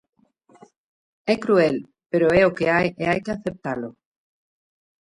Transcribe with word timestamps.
É 1.33 1.35
cruel, 1.43 1.75
pero 2.11 2.27
é 2.41 2.43
o 2.49 2.55
que 2.57 2.67
hai 2.75 2.87
e 3.01 3.03
hai 3.09 3.19
que 3.25 3.31
aceptalo. 3.33 3.89